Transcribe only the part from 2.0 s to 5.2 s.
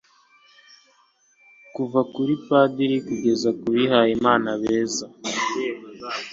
kuri padiri kugeza kubihayimana beza